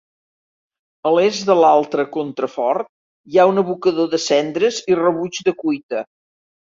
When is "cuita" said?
5.61-6.03